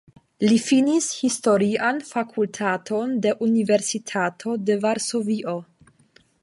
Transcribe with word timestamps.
Li 0.43 0.55
finis 0.67 1.09
Historian 1.17 2.01
Fakultaton 2.07 3.15
de 3.27 3.35
la 3.35 3.41
Universitato 3.49 4.59
de 4.71 4.81
Varsovio. 4.87 5.59